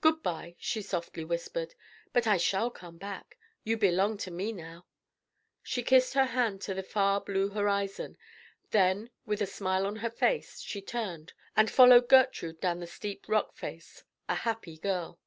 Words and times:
"Good 0.00 0.22
by," 0.22 0.54
she 0.60 0.80
softly 0.80 1.24
whispered. 1.24 1.74
"But 2.12 2.24
I 2.28 2.36
shall 2.36 2.70
come 2.70 2.98
back. 2.98 3.36
You 3.64 3.76
belong 3.76 4.16
to 4.18 4.30
me 4.30 4.52
now." 4.52 4.86
She 5.60 5.82
kissed 5.82 6.14
her 6.14 6.26
hand 6.26 6.60
to 6.60 6.74
the 6.74 6.84
far 6.84 7.20
blue 7.20 7.48
horizon; 7.48 8.16
then 8.70 9.10
with 9.24 9.42
a 9.42 9.46
smile 9.46 9.84
on 9.84 9.96
her 9.96 10.10
face, 10.10 10.60
she 10.60 10.80
turned, 10.80 11.32
and 11.56 11.68
followed 11.68 12.08
Gertrude 12.08 12.60
down 12.60 12.78
the 12.78 12.86
steep 12.86 13.28
rock 13.28 13.56
face, 13.56 14.04
a 14.28 14.36
happy 14.36 14.78
girl. 14.78 15.18